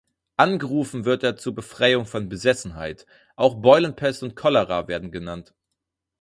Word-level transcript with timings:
Angerufen 0.35 1.05
wird 1.05 1.21
er 1.21 1.35
zur 1.37 1.53
Befreiung 1.53 2.07
von 2.07 2.27
Besessenheit, 2.27 3.05
auch 3.35 3.61
Beulenpest 3.61 4.23
und 4.23 4.35
Cholera 4.35 4.87
werden 4.87 5.11
genannt. 5.11 5.53